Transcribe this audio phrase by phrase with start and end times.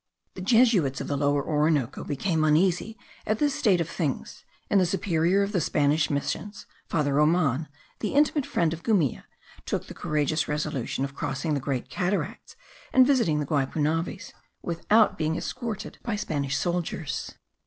[0.33, 4.85] The Jesuits of the Lower Orinoco became uneasy at this state of things, and the
[4.87, 7.67] superior of the Spanish missions, Father Roman,
[7.99, 9.25] the intimate friend of Gumilla,
[9.67, 12.55] took the courageous resolution of crossing the Great Cataracts,
[12.91, 14.33] and visiting the Guipunaves,
[14.63, 17.35] without being escorted by Spanish soldiers.